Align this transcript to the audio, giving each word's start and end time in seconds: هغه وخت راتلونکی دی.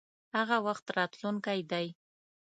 هغه 0.37 0.57
وخت 0.65 0.85
راتلونکی 0.97 1.59
دی. 1.71 1.87